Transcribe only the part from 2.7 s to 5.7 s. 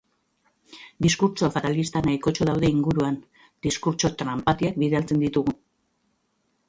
inguruan; diskurtso tranpatiak bidaltzen ditugu.